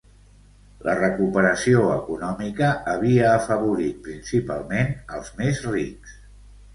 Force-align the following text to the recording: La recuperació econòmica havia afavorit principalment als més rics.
La 0.85 0.93
recuperació 0.99 1.83
econòmica 1.95 2.69
havia 2.93 3.27
afavorit 3.41 3.99
principalment 4.07 4.89
als 5.19 5.31
més 5.43 5.61
rics. 5.75 6.17